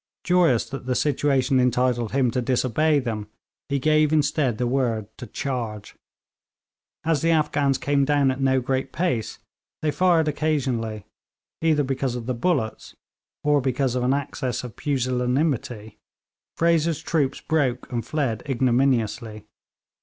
[0.23, 3.27] Joyous that the situation entitled him to disobey them,
[3.69, 5.95] he gave instead the word to charge.
[7.03, 9.37] As the Afghans came down at no great pace,
[9.83, 11.05] they fired occasionally;
[11.61, 12.95] either because of the bullets,
[13.43, 15.99] or because of an access of pusillanimity,
[16.57, 19.45] Fraser's troopers broke and fled ignominiously.